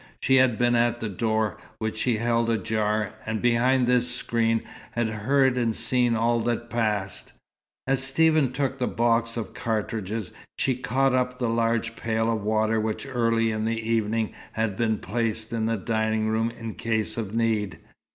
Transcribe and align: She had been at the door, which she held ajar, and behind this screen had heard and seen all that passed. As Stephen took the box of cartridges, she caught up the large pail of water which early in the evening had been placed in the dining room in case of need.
She 0.23 0.37
had 0.37 0.57
been 0.57 0.73
at 0.75 0.99
the 0.99 1.09
door, 1.09 1.59
which 1.77 1.95
she 1.99 2.17
held 2.17 2.49
ajar, 2.49 3.13
and 3.27 3.39
behind 3.39 3.85
this 3.85 4.09
screen 4.09 4.63
had 4.93 5.09
heard 5.09 5.59
and 5.59 5.75
seen 5.75 6.15
all 6.15 6.39
that 6.39 6.71
passed. 6.71 7.33
As 7.85 8.01
Stephen 8.03 8.51
took 8.51 8.79
the 8.79 8.87
box 8.87 9.37
of 9.37 9.53
cartridges, 9.53 10.31
she 10.57 10.75
caught 10.75 11.13
up 11.13 11.37
the 11.37 11.49
large 11.49 11.95
pail 11.95 12.31
of 12.31 12.41
water 12.41 12.79
which 12.81 13.05
early 13.05 13.51
in 13.51 13.65
the 13.65 13.79
evening 13.79 14.33
had 14.53 14.75
been 14.75 14.97
placed 14.97 15.53
in 15.53 15.67
the 15.67 15.77
dining 15.77 16.29
room 16.29 16.49
in 16.49 16.73
case 16.73 17.15
of 17.15 17.35
need. 17.35 17.77